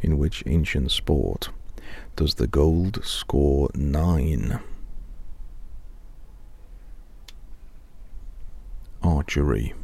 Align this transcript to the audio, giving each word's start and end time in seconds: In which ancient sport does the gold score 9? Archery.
In 0.00 0.18
which 0.18 0.44
ancient 0.46 0.90
sport 0.90 1.50
does 2.16 2.34
the 2.34 2.46
gold 2.46 3.04
score 3.04 3.68
9? 3.74 4.60
Archery. 9.02 9.74